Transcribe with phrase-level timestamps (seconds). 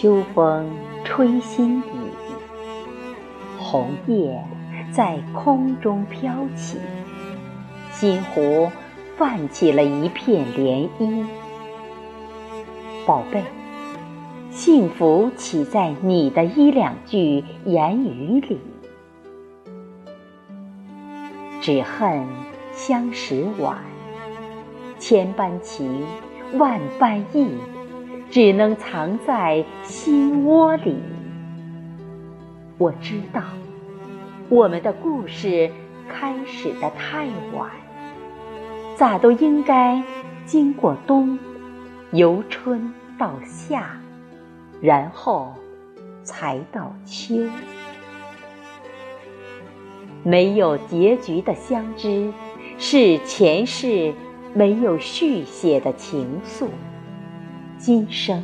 [0.00, 0.70] 秋风
[1.02, 1.88] 吹心底，
[3.58, 4.40] 红叶
[4.92, 6.78] 在空中飘起，
[7.90, 8.70] 心湖
[9.16, 11.26] 泛起了一片涟漪。
[13.04, 13.42] 宝贝，
[14.52, 18.60] 幸福岂在你的一两句言语里？
[21.60, 22.24] 只恨
[22.72, 23.78] 相识晚，
[25.00, 26.04] 千般情，
[26.56, 27.48] 万般意。
[28.30, 30.96] 只能藏在心窝里。
[32.76, 33.42] 我知道，
[34.48, 35.70] 我们的故事
[36.08, 37.70] 开始的太晚，
[38.96, 40.02] 咋都应该
[40.44, 41.38] 经过冬，
[42.12, 43.98] 由春到夏，
[44.80, 45.54] 然后
[46.22, 47.34] 才到秋。
[50.22, 52.30] 没有结局的相知，
[52.76, 54.12] 是前世
[54.52, 56.66] 没有续写的情愫。
[57.78, 58.42] 今生，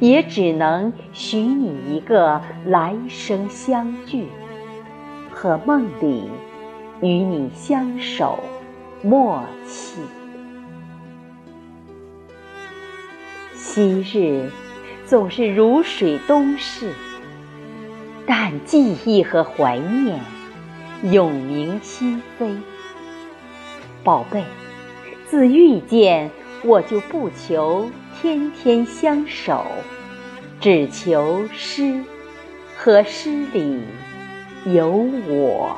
[0.00, 4.28] 也只能许你一个来生相聚，
[5.30, 6.30] 和梦里
[7.00, 8.38] 与你相守
[9.02, 10.00] 默契。
[13.54, 14.50] 昔日
[15.06, 16.92] 总是如水东逝，
[18.26, 20.20] 但记忆和怀念
[21.10, 22.56] 永铭心扉。
[24.04, 24.44] 宝贝，
[25.28, 26.30] 自遇见
[26.64, 27.88] 我就不求。
[28.20, 29.66] 天天相守，
[30.60, 32.00] 只求诗
[32.76, 33.80] 和诗里
[34.66, 35.76] 有我。